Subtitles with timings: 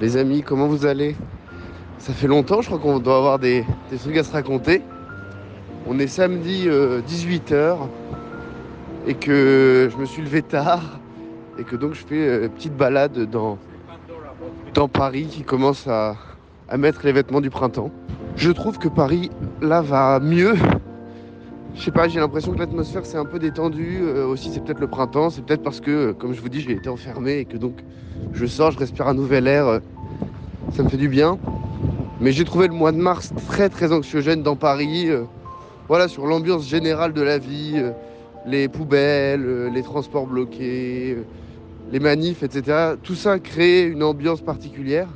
[0.00, 1.16] Les amis, comment vous allez?
[1.98, 4.82] Ça fait longtemps, je crois qu'on doit avoir des, des trucs à se raconter.
[5.86, 7.76] On est samedi 18h
[9.06, 11.00] et que je me suis levé tard
[11.58, 13.56] et que donc je fais euh, petite balade dans,
[14.74, 16.16] dans Paris qui commence à
[16.76, 17.90] mettre les vêtements du printemps.
[18.36, 19.30] Je trouve que Paris,
[19.62, 20.56] là, va mieux.
[21.76, 24.00] Je sais pas, j'ai l'impression que l'atmosphère s'est un peu détendue.
[24.02, 26.62] Euh, aussi, c'est peut-être le printemps, c'est peut-être parce que, euh, comme je vous dis,
[26.62, 27.74] j'ai été enfermé et que donc
[28.32, 29.66] je sors, je respire un nouvel air.
[29.66, 29.78] euh,
[30.72, 31.38] ça me fait du bien.
[32.20, 35.10] Mais j'ai trouvé le mois de mars très très anxiogène dans Paris.
[35.86, 37.74] voilà, sur l'ambiance générale de la vie,
[38.46, 41.18] les poubelles, les transports bloqués,
[41.92, 42.94] les manifs, etc.
[43.02, 45.08] Tout ça crée une ambiance particulière.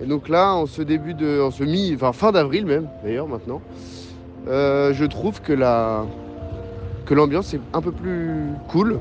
[0.00, 3.28] Et donc là, en ce début de, en ce mi, enfin fin d'avril même, d'ailleurs
[3.28, 3.60] maintenant,
[4.46, 6.04] euh, je trouve que la,
[7.06, 9.00] que l'ambiance est un peu plus cool.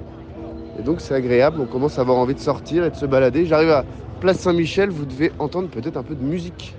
[0.80, 1.60] Et donc c'est agréable.
[1.62, 3.46] On commence à avoir envie de sortir et de se balader.
[3.46, 3.86] J'arrive à
[4.20, 4.90] Place Saint-Michel.
[4.90, 6.76] Vous devez entendre peut-être un peu de musique.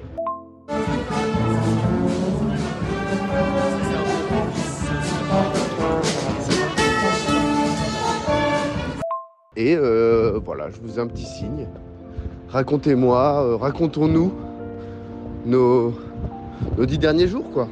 [9.56, 11.68] Et euh, voilà, je vous ai un petit signe.
[12.48, 14.32] Racontez-moi, euh, racontons-nous
[15.46, 15.94] nos,
[16.76, 17.68] nos dix derniers jours, quoi.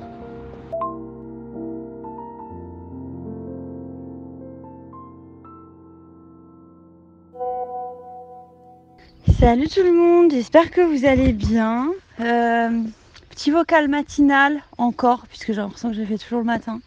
[9.43, 11.91] Salut tout le monde, j'espère que vous allez bien.
[12.21, 12.81] Euh,
[13.29, 16.81] petit vocal matinal encore, puisque j'ai l'impression que je le fais toujours le matin.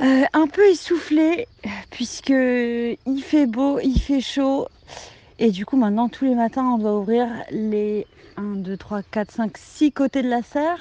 [0.00, 1.46] Euh, un peu essoufflé,
[1.90, 4.68] puisque il fait beau, il fait chaud.
[5.38, 8.06] Et du coup, maintenant, tous les matins, on doit ouvrir les
[8.38, 10.80] 1, 2, 3, 4, 5, 6 côtés de la serre.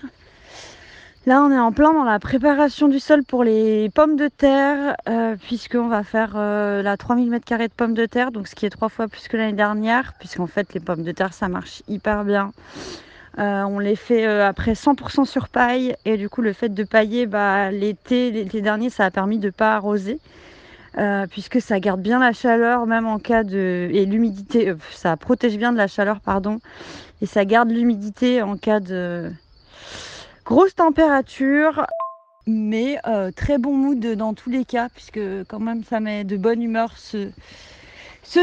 [1.26, 4.98] Là, on est en plein dans la préparation du sol pour les pommes de terre,
[5.08, 8.66] euh, puisqu'on va faire euh, la 3000 m2 de pommes de terre, donc ce qui
[8.66, 11.82] est trois fois plus que l'année dernière, puisqu'en fait, les pommes de terre, ça marche
[11.88, 12.52] hyper bien.
[13.40, 17.26] Euh, on les fait après 100% sur paille, et du coup, le fait de pailler,
[17.26, 20.20] bah, l'été, l'été dernier, ça a permis de pas arroser.
[21.32, 23.90] puisque ça garde bien la chaleur, même en cas de.
[23.94, 26.60] et l'humidité, ça protège bien de la chaleur, pardon,
[27.22, 29.32] et ça garde l'humidité en cas de
[30.46, 31.86] grosse température,
[32.48, 36.38] mais euh, très bon mood dans tous les cas, puisque quand même ça met de
[36.38, 37.30] bonne humeur ce,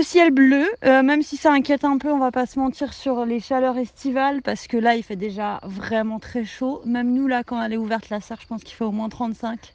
[0.02, 3.26] ciel bleu, Euh, même si ça inquiète un peu, on va pas se mentir sur
[3.26, 6.80] les chaleurs estivales, parce que là il fait déjà vraiment très chaud.
[6.86, 9.08] Même nous là, quand elle est ouverte la serre, je pense qu'il fait au moins
[9.08, 9.74] 35.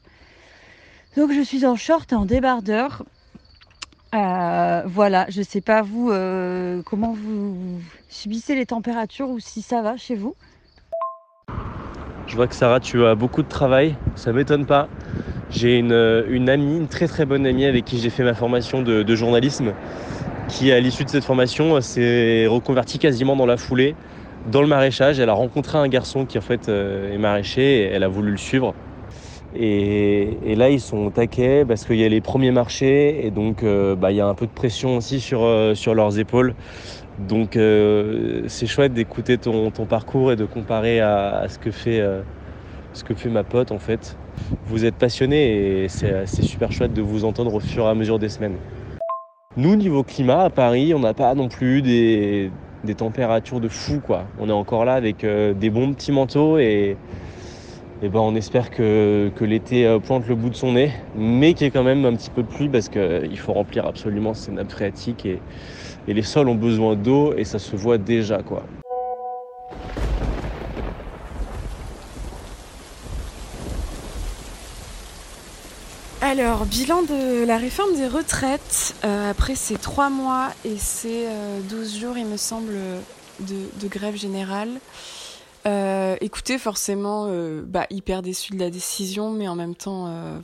[1.17, 3.03] Donc je suis en short et en débardeur.
[4.13, 6.09] Euh, voilà, je sais pas vous
[6.85, 10.35] comment vous subissez les températures ou si ça va chez vous.
[12.27, 14.87] Je vois que Sarah, tu as beaucoup de travail, ça m'étonne pas.
[15.51, 15.93] J'ai une,
[16.49, 19.73] amie, une très très bonne amie avec qui j'ai fait ma formation de, de journalisme,
[20.49, 23.95] qui à l'issue de cette formation euh, s'est reconvertie quasiment dans la foulée
[24.51, 25.19] dans le maraîchage.
[25.19, 28.31] Elle a rencontré un garçon qui en fait euh, est maraîcher et elle a voulu
[28.31, 28.73] le suivre.
[29.57, 33.63] Et, là, ils sont au taquet parce qu'il y a les premiers marchés et donc
[33.63, 36.55] euh, bah, il y a un peu de pression aussi sur, euh, sur leurs épaules.
[37.19, 42.03] Donc euh, c'est chouette d'écouter ton, ton parcours et de comparer à, ce, que fait,
[42.93, 44.17] ce que fait ma pote en fait.
[44.67, 48.19] Vous êtes passionné et c'est super chouette de vous entendre au fur et à mesure
[48.19, 48.57] des semaines.
[49.55, 52.51] Nous, niveau climat, à Paris, on n'a pas non plus des,
[52.83, 54.25] des températures de fou quoi.
[54.37, 56.97] On est encore là avec des bons petits manteaux et,
[58.01, 61.65] et ben, on espère que, l'été euh, pointe le bout de son nez, mais qu'il
[61.65, 64.51] y ait quand même un petit peu de pluie parce qu'il faut remplir absolument ces
[64.51, 65.41] nappes phréatiques et,
[66.07, 68.63] les sols ont besoin d'eau et ça se voit déjà quoi.
[76.21, 78.93] Alors, bilan de la réforme des retraites.
[79.03, 82.73] euh, après ces 3 mois et ces euh, 12 jours, il me semble,
[83.39, 84.69] de grève générale.
[85.67, 90.39] Euh, écoutez, forcément, euh, bah, hyper déçu de la décision, mais en même temps, euh,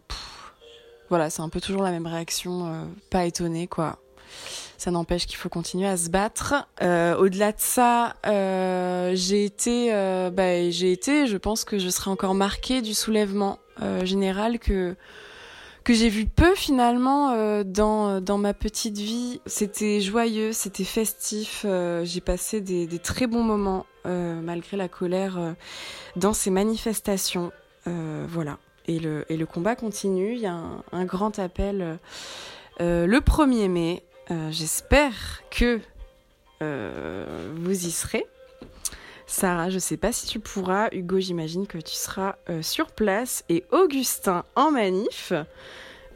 [1.10, 2.88] voilà, c'est un peu toujours la même réaction.
[3.10, 4.00] pas étonné, quoi.
[4.78, 6.68] Ça n'empêche qu'il faut continuer à se battre.
[6.82, 8.16] Au-delà de ça,
[9.14, 9.92] j'ai été,
[10.32, 13.60] bah, j'ai été, je pense que je serai encore marquée du soulèvement
[14.04, 14.96] général que
[15.84, 19.42] que j'ai vu peu finalement dans dans ma petite vie.
[19.46, 21.66] C'était joyeux, c'était festif.
[22.04, 25.56] j'ai passé des, très bons moments malgré la colère
[26.16, 27.52] dans ces manifestations.
[27.86, 28.58] voilà.
[28.88, 30.34] Et le, et le combat continue.
[30.34, 32.00] Il y a un, un grand appel
[32.80, 35.82] le 1er mai euh, j'espère que
[36.62, 38.26] euh, vous y serez.
[39.32, 40.90] Sarah, je sais pas si tu pourras.
[40.92, 43.46] Hugo, j'imagine que tu seras euh, sur place.
[43.48, 45.32] Et Augustin en manif.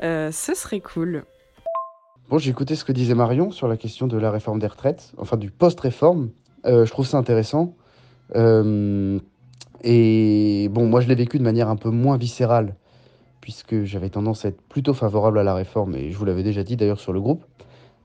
[0.02, 1.24] ce serait cool.
[2.30, 5.14] Bon, j'ai écouté ce que disait Marion sur la question de la réforme des retraites,
[5.18, 6.32] enfin du post-réforme.
[6.66, 7.74] je trouve ça intéressant.
[8.36, 9.18] et
[10.70, 12.76] bon, moi je l'ai vécu de manière un peu moins viscérale,
[13.40, 16.64] puisque j'avais tendance à être plutôt favorable à la réforme, et je vous l'avais déjà
[16.64, 17.46] dit d'ailleurs sur le groupe.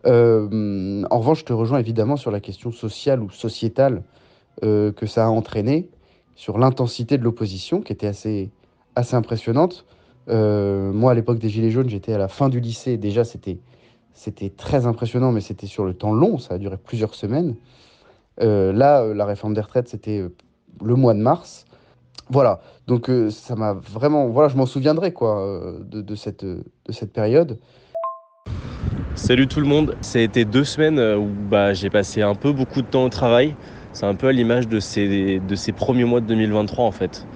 [0.07, 4.03] Euh, en revanche, je te rejoins évidemment sur la question sociale ou sociétale
[4.63, 5.89] euh, que ça a entraîné,
[6.35, 8.51] sur l'intensité de l'opposition qui était assez,
[8.95, 9.85] assez impressionnante.
[10.29, 12.97] Euh, moi, à l'époque des Gilets jaunes, j'étais à la fin du lycée.
[12.97, 13.59] Déjà, c'était,
[14.57, 17.55] très impressionnant, mais c'était sur le temps long, ça a duré plusieurs semaines.
[18.39, 20.25] là, la réforme des retraites, c'était
[20.83, 21.65] le mois de mars.
[22.29, 27.13] Voilà, donc ça m'a vraiment, voilà, je m'en souviendrai quoi de, de, cette, de cette
[27.13, 27.59] période.
[29.17, 32.35] Salut tout le monde, ça a été deux semaines euh, où bah, j'ai passé un
[32.35, 33.55] peu beaucoup de temps au travail.
[33.93, 37.27] C'est un peu à l'image de ces, de ces premiers mois de 2023 en fait.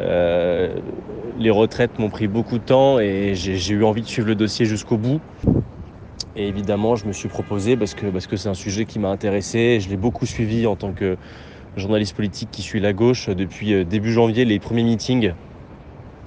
[0.00, 0.74] Euh,
[1.38, 4.66] les retraites m'ont pris beaucoup de temps et j'ai eu envie de suivre le dossier
[4.66, 5.20] jusqu'au bout.
[6.36, 9.08] Et évidemment, je me suis proposé parce que parce que c'est un sujet qui m'a
[9.08, 9.78] intéressé.
[9.80, 11.16] Je l'ai beaucoup suivi en tant que
[11.76, 15.32] journaliste politique qui suit la gauche depuis euh, début janvier, les premiers meetings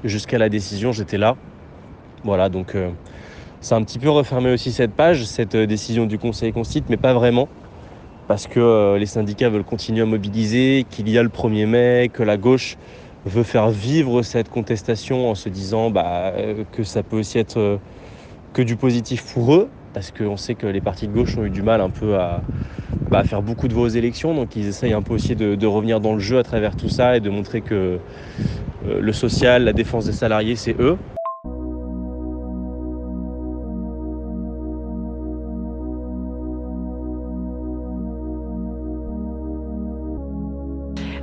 [0.03, 1.35] jusqu'à la décision, j'étais là.
[2.23, 2.75] Voilà, donc
[3.59, 6.85] ça a un petit peu refermé aussi cette page, cette euh, décision du Conseil constitue,
[6.89, 7.49] mais pas vraiment.
[8.27, 12.09] Parce que euh, les syndicats veulent continuer à mobiliser, qu'il y a le 1er mai,
[12.13, 12.75] que la gauche
[13.25, 17.79] veut faire vivre cette contestation en se disant bah, euh, que ça peut aussi être
[18.53, 21.49] que du positif pour eux, parce qu'on sait que les partis de gauche ont eu
[21.49, 22.43] du mal un peu à,
[23.09, 26.13] bah, faire beaucoup de aux élections, donc ils essayent un peu aussi de, revenir dans
[26.13, 27.99] le jeu à travers tout ça et de montrer que
[28.85, 30.97] le social, la défense des salariés, c'est eux.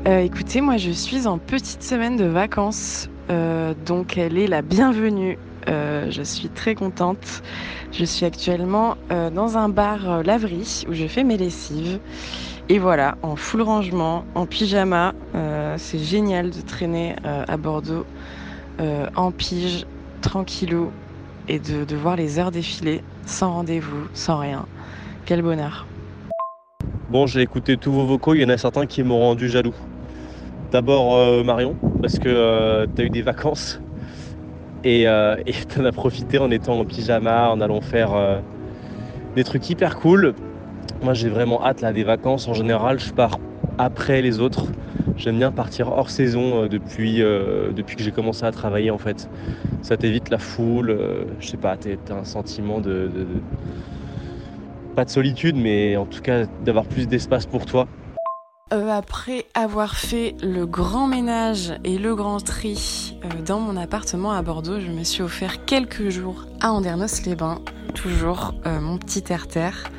[0.06, 4.60] Euh, écoutez, moi je suis en petite semaine de vacances, euh, donc elle est la
[4.60, 5.38] bienvenue.
[5.66, 7.42] Euh, je suis très contente.
[7.90, 12.00] Je suis actuellement dans un bar laverie où je fais mes lessives.
[12.68, 15.14] Et voilà, en full rangement, en pyjama.
[15.76, 18.04] c'est génial de traîner à Bordeaux
[19.16, 19.86] en pige,
[20.22, 20.90] tranquillou,
[21.46, 24.66] et de, de voir les heures défiler sans rendez-vous, sans rien.
[25.24, 25.86] Quel bonheur.
[27.10, 29.74] Bon, j'ai écouté tous vos vocaux, il y en a certains qui m'ont rendu jaloux.
[30.74, 33.80] D'abord euh, Marion, parce que euh, tu as eu des vacances
[34.82, 35.36] et euh,
[35.68, 38.42] tu en as profité en étant en pyjama, en allant faire
[39.36, 40.34] des trucs hyper cool.
[41.00, 42.48] Moi j'ai vraiment hâte là des vacances.
[42.48, 43.38] En général, je pars
[43.78, 44.66] après les autres.
[45.16, 49.30] J'aime bien partir hors saison depuis, depuis que j'ai commencé à travailler en fait.
[49.80, 50.98] Ça t'évite la foule,
[51.38, 53.08] je sais pas, t'as un sentiment de,
[54.96, 57.86] Pas de solitude, mais en tout cas d'avoir plus d'espace pour toi.
[58.74, 64.32] Euh, après avoir fait le grand ménage et le grand tri euh, dans mon appartement
[64.32, 67.60] à Bordeaux, je me suis offert quelques jours à Andernos-les-Bains,
[67.94, 69.92] toujours euh, mon petit terre-terre.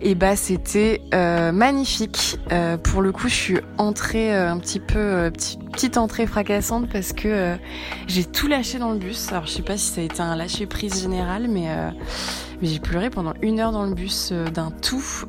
[0.00, 2.38] Et bah c'était magnifique.
[2.84, 5.28] pour le coup, je suis entrée un petit peu
[5.72, 7.56] petite entrée fracassante parce que
[8.06, 9.32] j'ai tout lâché dans le bus.
[9.32, 11.66] Alors je sais pas si ça a été un lâcher prise général, mais,
[12.62, 15.24] mais j'ai pleuré pendant une heure dans le bus d'un tout.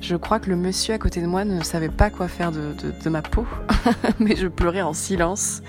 [0.00, 3.08] Je crois que le monsieur à côté de moi ne savait pas quoi faire de,
[3.08, 3.46] ma peau,
[4.18, 5.60] mais je pleurais en silence.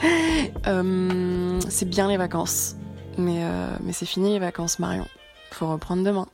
[0.67, 2.75] Euh, c'est bien les vacances,
[3.17, 5.07] mais, euh, mais c'est fini les vacances, Marion.
[5.51, 6.27] Faut reprendre demain.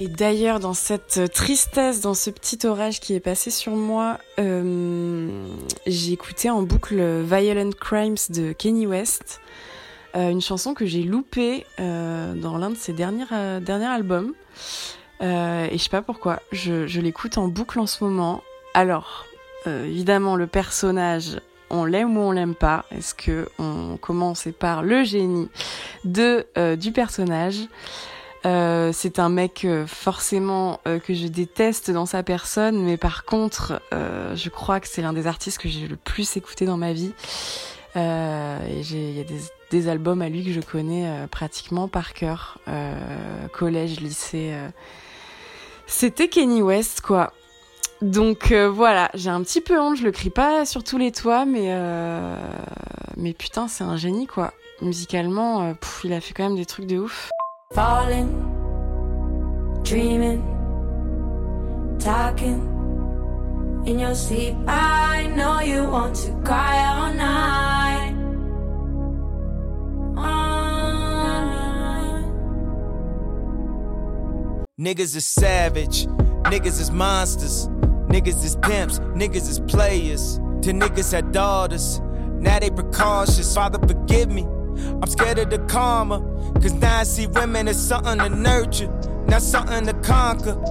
[0.00, 5.46] Et d'ailleurs, dans cette tristesse, dans ce petit orage qui est passé sur moi, euh,
[5.86, 9.40] j'ai écouté en boucle Violent Crimes de Kenny West,
[10.14, 14.32] une chanson que j'ai loupée dans l'un de ses derniers albums.
[15.22, 18.42] Euh, et je sais pas pourquoi, je, l'écoute en boucle en ce moment.
[18.74, 19.26] Alors,
[19.66, 22.84] euh, évidemment, le personnage, on l'aime ou on l'aime pas.
[22.90, 25.48] Est-ce que on commence par le génie
[26.04, 27.60] de euh, du personnage?
[28.92, 34.78] C'est un mec forcément que je déteste dans sa personne, mais par contre, je crois
[34.78, 37.12] que c'est l'un des artistes que j'ai le plus écouté dans ma vie.
[37.96, 39.40] et il y a des,
[39.88, 42.58] albums à lui que je connais pratiquement par cœur.
[43.52, 44.54] collège, lycée.
[45.86, 47.32] C'était Kenny West, quoi.
[48.02, 51.44] Donc voilà, j'ai un petit peu honte, je le crie pas sur tous les toits,
[51.46, 51.74] mais,
[53.16, 54.52] mais putain, c'est un génie, quoi.
[54.82, 57.30] Musicalement, il a fait quand même des trucs de ouf.
[57.72, 58.28] Falling,
[59.82, 60.42] dreaming,
[61.98, 62.60] talking
[63.86, 64.54] in your sleep.
[64.68, 67.65] I know you want to cry all night.
[74.78, 76.06] Niggas is savage,
[76.44, 77.66] niggas is monsters,
[78.10, 80.38] niggas is pimps, niggas is players.
[80.60, 81.98] The niggas had daughters,
[82.40, 83.54] now they precautious.
[83.54, 84.42] Father, forgive me.
[84.42, 86.20] I'm scared of the karma.
[86.60, 88.92] Cause now I see women as something to nurture,
[89.26, 90.62] not something to conquer.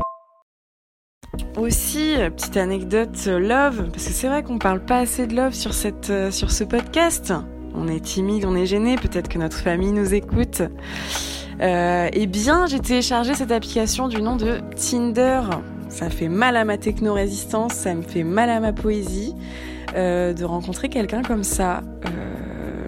[1.57, 5.73] Aussi, petite anecdote love, parce que c'est vrai qu'on parle pas assez de love sur,
[5.73, 7.33] cette, euh, sur ce podcast.
[7.73, 10.61] On est timide, on est gêné, peut-être que notre famille nous écoute.
[11.61, 15.41] Euh, eh bien, j'ai téléchargé cette application du nom de Tinder.
[15.89, 19.33] Ça fait mal à ma techno-résistance, ça me fait mal à ma poésie
[19.95, 21.81] euh, de rencontrer quelqu'un comme ça.
[22.05, 22.85] Euh,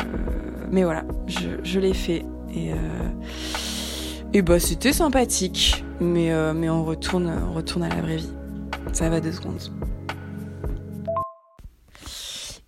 [0.71, 2.25] mais voilà, je, l'ai fait.
[2.53, 2.75] Et, euh,
[4.33, 5.85] et bah c'était sympathique.
[6.01, 8.33] Mais, mais on, retourne, on retourne à la vraie vie.
[8.93, 9.61] Ça va deux secondes.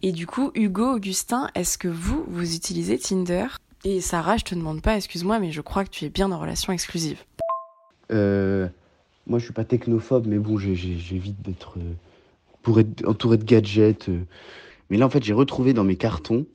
[0.02, 3.48] Et du coup, Hugo, Augustin, est-ce que vous, vous utilisez Tinder?
[3.86, 6.40] Et Sarah, je te demande pas, excuse-moi, mais je crois que tu es bien en
[6.40, 7.24] relation exclusive.
[8.12, 8.68] Euh,
[9.28, 11.78] moi, je suis pas technophobe, mais bon, j'évite d'être
[12.62, 14.10] pour être entouré de gadgets.
[14.90, 16.46] Mais là, en fait, j'ai retrouvé dans mes cartons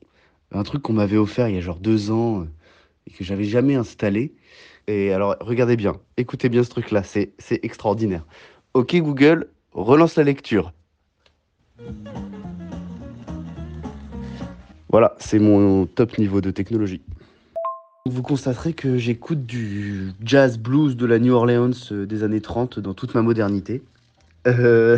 [0.51, 2.45] un truc qu'on m'avait offert il y a genre deux ans euh,
[3.07, 4.33] et que j'avais jamais installé.
[4.87, 8.23] Et alors, regardez bien, écoutez bien ce truc-là, c'est extraordinaire.
[8.73, 10.73] Ok Google, relance la lecture.
[14.89, 17.01] Voilà, c'est mon top niveau de technologie.
[18.07, 22.79] Vous constaterez que j'écoute du jazz blues de la New Orleans euh, des années 30
[22.79, 23.81] dans toute ma modernité.
[24.45, 24.95] Euh,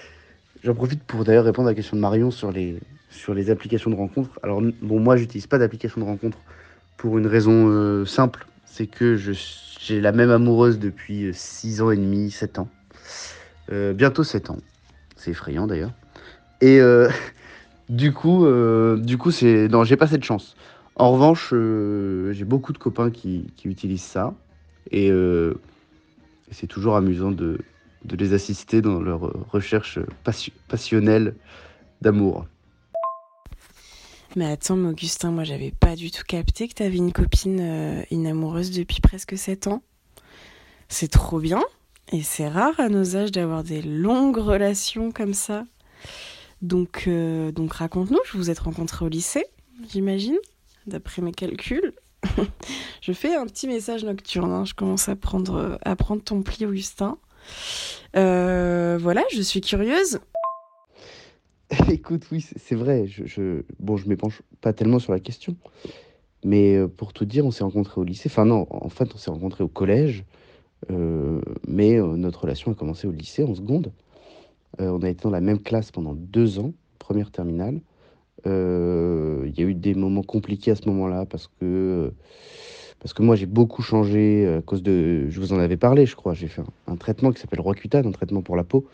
[0.64, 3.90] j'en profite pour d'ailleurs répondre à la question de Marion sur les, sur les applications
[3.90, 4.40] de rencontres.
[4.42, 6.38] Alors, bon, moi, j'utilise pas d'application de rencontre
[6.96, 11.98] pour une raison euh, simple, c'est que j'ai la même amoureuse depuis 6 ans et
[11.98, 12.68] demi, 7 ans.
[13.70, 14.56] Bientôt 7 ans.
[15.16, 15.92] C'est effrayant d'ailleurs.
[16.62, 16.80] Et
[17.90, 18.46] du coup,
[18.96, 20.56] du coup, c'est non, j'ai pas cette chance.
[20.98, 24.34] En revanche, j'ai beaucoup de copains qui, utilisent ça
[24.90, 25.10] et,
[26.50, 27.58] c'est toujours amusant de,
[28.10, 29.98] les assister dans leur recherche
[30.68, 31.34] passionnelle
[32.00, 32.46] d'amour.
[34.36, 38.26] Mais attends, Augustin, moi j'avais pas du tout capté que t'avais une copine, euh, une
[38.26, 39.82] amoureuse depuis presque 7 ans.
[40.88, 41.62] C'est trop bien.
[42.12, 45.64] Et c'est rare à nos âges d'avoir des longues relations comme ça.
[46.62, 49.44] Donc, euh, raconte-nous, je vous êtes rencontrés au lycée,
[49.90, 50.38] j'imagine,
[50.86, 51.92] d'après mes calculs.
[53.00, 54.64] je fais un petit message nocturne, hein.
[54.64, 57.18] je commence à prendre, à prendre ton pli, Augustin.
[58.16, 60.20] Euh, voilà, je suis curieuse.
[61.90, 63.06] Écoute, oui, c'est vrai.
[63.06, 65.56] Je, je, bon, je m'épanche pas tellement sur la question.
[66.44, 68.28] Mais euh, pour tout dire, on s'est rencontrés au lycée.
[68.30, 70.24] Enfin, non, en fait, on s'est rencontrés au collège.
[70.90, 73.92] Euh, mais notre relation a commencé au lycée, en seconde.
[74.78, 77.80] on a été dans la même classe pendant deux ans, première terminale.
[78.44, 82.12] Il y a eu des moments compliqués à ce moment-là parce que,
[83.00, 85.28] parce que moi, j'ai beaucoup changé à cause de.
[85.28, 86.34] Je vous en avais parlé, je crois.
[86.34, 88.86] J'ai fait un, traitement qui s'appelle Roaccutane, un traitement pour la peau,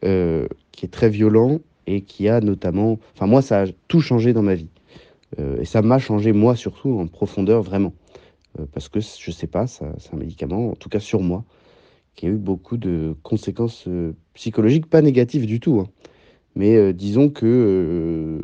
[0.00, 4.42] qui est très violent et qui a notamment, enfin moi ça a tout changé dans
[4.42, 4.68] ma vie
[5.38, 7.92] euh, et ça m'a changé moi surtout en profondeur vraiment
[8.58, 11.44] euh, parce que je sais pas, c'est un médicament en tout cas sur moi
[12.14, 15.88] qui a eu beaucoup de conséquences euh, psychologiques pas négatives du tout, hein.
[16.56, 18.40] Mais disons que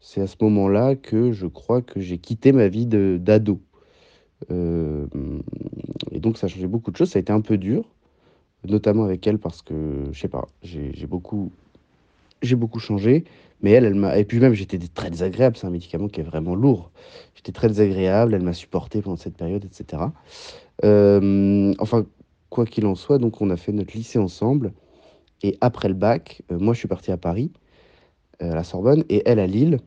[0.00, 3.60] c'est à ce moment-là que je crois que j'ai quitté ma vie d'ado.
[4.50, 7.84] et donc ça a changé beaucoup de choses, ça a été un peu dur,
[8.64, 11.52] notamment avec elle parce que, je sais pas, j'ai beaucoup
[12.54, 13.24] beaucoup changé.
[13.62, 14.18] Mais elle, elle m'a.
[14.18, 15.56] Et puis même, j'étais très désagréable.
[15.56, 16.90] C'est un médicament qui est vraiment lourd.
[17.34, 18.34] J'étais très désagréable.
[18.34, 20.02] Elle m'a supporté pendant cette période, etc.
[20.84, 22.04] Euh, enfin,
[22.50, 24.72] quoi qu'il en soit, donc on a fait notre lycée ensemble.
[25.42, 27.52] Et après le bac, euh, moi, je suis parti à Paris,
[28.42, 29.80] euh, à la Sorbonne, et elle à Lille.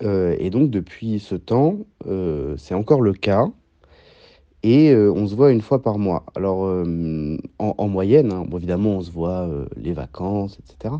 [0.00, 1.78] et donc, depuis ce temps,
[2.56, 3.48] c'est encore le cas.
[4.62, 6.24] Et on se voit une fois par mois.
[6.34, 6.84] Alors,
[7.58, 10.96] en, moyenne, hein, évidemment, on se voit les vacances, etc.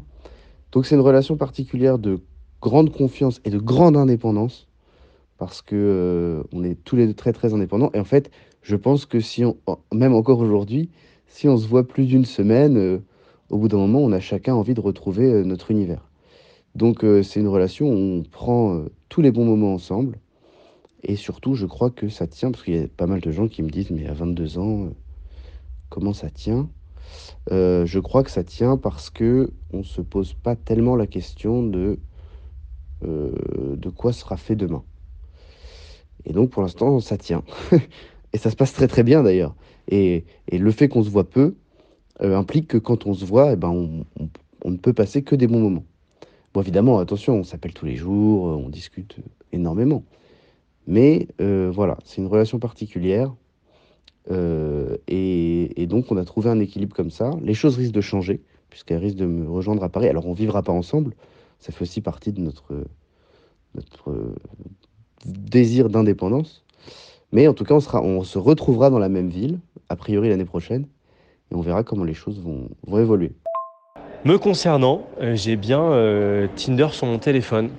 [0.76, 2.20] Donc c'est une relation particulière de
[2.60, 4.66] grande confiance et de grande indépendance
[5.38, 8.76] parce que euh, on est tous les deux très très indépendants et en fait je
[8.76, 9.56] pense que si on
[9.92, 10.90] même encore aujourd'hui
[11.28, 12.98] si on se voit plus d'une semaine euh,
[13.50, 16.08] au bout d'un moment on a chacun envie de retrouver euh, notre univers
[16.74, 20.18] Donc euh, c'est une relation où on prend euh, tous les bons moments ensemble.
[21.08, 23.46] Et surtout, je crois que ça tient, parce qu'il y a pas mal de gens
[23.46, 24.88] qui me disent, mais à 22 ans,
[25.88, 26.68] comment ça tient?
[27.50, 32.00] Je crois que ça tient parce que on se pose pas tellement la question de
[33.02, 34.82] de quoi sera fait demain.
[36.24, 37.44] Et donc pour l'instant, ça tient.
[38.32, 39.54] et ça se passe très très bien d'ailleurs.
[39.88, 41.54] Et, et, le fait qu'on se voit peu
[42.20, 43.68] implique que quand on se voit, eh ben,
[44.64, 45.85] on, ne peut passer que des bons moments.
[46.54, 49.16] Bon, évidemment, attention, on s'appelle tous les jours, euh, on discute
[49.52, 50.04] énormément.
[50.87, 53.35] Mais euh, voilà, c'est une relation particulière.
[54.30, 57.30] Euh, et, donc, on a trouvé un équilibre comme ça.
[57.42, 60.08] Les choses risquent de changer, puisqu'elle risque de me rejoindre à Paris.
[60.08, 61.14] Alors, on vivra pas ensemble.
[61.58, 62.75] Ça fait aussi partie de notre,
[63.75, 64.35] notre
[65.26, 66.64] désir d'indépendance.
[67.32, 69.58] Mais en tout cas, on, sera, on se retrouvera dans la même ville,
[69.88, 70.87] a priori l'année prochaine.
[71.50, 73.32] Et on verra comment les choses vont, évoluer.
[74.24, 77.70] Me concernant, euh, j'ai bien euh, Tinder sur mon téléphone.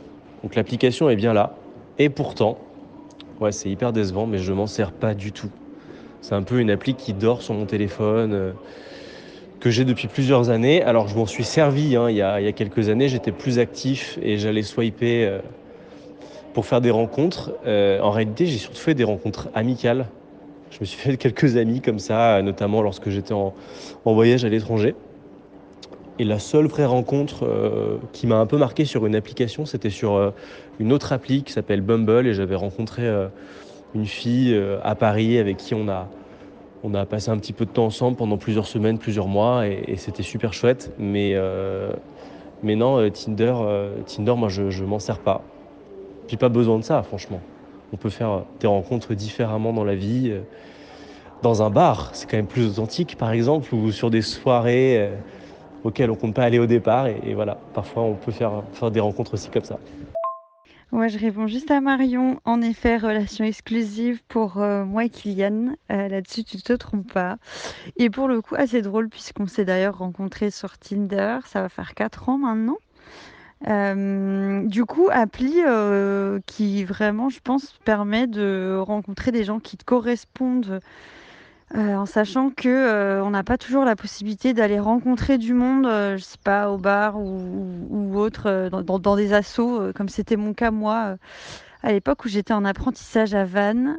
[0.44, 1.56] Donc l'application est bien là.
[2.00, 2.58] Et pourtant,
[3.42, 5.50] ouais, c'est hyper décevant, mais je m'en sers pas du tout.
[6.22, 8.52] C'est un peu une appli qui dort sur mon téléphone, euh,
[9.60, 10.82] que j'ai depuis plusieurs années.
[10.84, 14.38] Alors je m'en suis servi hein, il, y a, quelques années, j'étais plus actif et
[14.38, 15.40] j'allais swiper
[16.54, 17.54] pour faire des rencontres.
[17.66, 20.08] en réalité, j'ai surtout fait des rencontres amicales.
[20.72, 23.54] Je me suis fait quelques amis comme ça, notamment lorsque j'étais en
[24.06, 24.96] voyage à l'étranger.
[26.20, 29.92] Et la seule vraie rencontre euh, qui m'a un peu marqué sur une application, c'était
[29.92, 30.32] sur euh,
[30.80, 32.26] une autre appli qui s'appelle Bumble.
[32.26, 33.28] Et j'avais rencontré euh,
[33.94, 38.18] une fille à Paris avec qui on a, passé un petit peu de temps ensemble
[38.18, 39.68] pendant plusieurs semaines, plusieurs mois.
[39.68, 40.92] Et, c'était super chouette.
[40.98, 41.36] Mais,
[42.64, 43.56] mais non, Tinder,
[44.06, 45.42] Tinder, moi, je ne m'en sers pas.
[46.28, 47.40] J'ai pas besoin de ça, franchement.
[47.94, 50.34] On peut faire des rencontres différemment dans la vie.
[51.42, 55.12] Dans un bar, c'est quand même plus authentique, par exemple, ou sur des soirées
[55.84, 57.08] auquel on compte pas aller au départ.
[57.08, 59.80] Et, voilà, parfois on peut faire, faire des rencontres aussi comme ça.
[60.94, 62.40] Ouais, je réponds juste à Marion.
[62.46, 65.76] En effet, relation exclusive pour euh, moi et Kylian.
[65.92, 67.38] Euh, là-dessus, tu te trompes pas.
[67.98, 71.40] Et pour le coup, assez drôle puisqu'on s'est d'ailleurs rencontrés sur Tinder.
[71.46, 72.78] Ça va faire 4 ans maintenant.
[73.68, 75.56] Euh, du coup, appli
[76.46, 80.82] qui vraiment, je pense, permet de rencontrer des gens qui te correspondent
[81.76, 85.86] euh, en sachant que euh, on n'a pas toujours la possibilité d'aller rencontrer du monde,
[85.86, 90.72] euh, je sais pas, au bar ou, autre, dans, des assos, comme c'était mon cas
[90.72, 91.18] moi
[91.84, 93.98] à l'époque où j'étais en apprentissage à Vannes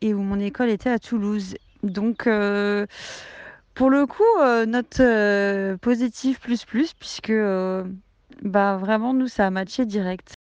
[0.00, 1.56] et où mon école était à Toulouse.
[1.82, 2.28] Donc
[3.74, 4.22] pour le coup,
[4.66, 5.02] note
[5.80, 7.32] positive plus plus puisque
[8.42, 10.35] bah vraiment nous ça a matché direct.